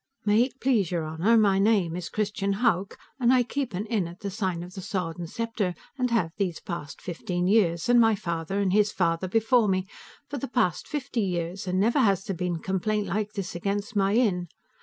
[0.25, 4.07] May it please your honor, my name is Christian Hauck, and I keep an inn
[4.07, 8.01] at the sign of the Sword & Scepter, and have these past fifteen years, and
[8.01, 9.85] my father, and his father, before me,
[10.27, 13.95] for the past fifty years, and never has there been a complaint like this against
[13.95, 14.47] my inn.